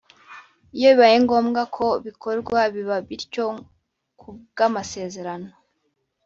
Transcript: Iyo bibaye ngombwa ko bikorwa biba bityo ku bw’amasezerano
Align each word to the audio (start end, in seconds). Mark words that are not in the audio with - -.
Iyo 0.77 0.87
bibaye 0.93 1.15
ngombwa 1.23 1.61
ko 1.75 1.85
bikorwa 2.05 2.59
biba 2.73 2.97
bityo 3.07 3.45
ku 4.19 4.27
bw’amasezerano 4.49 5.49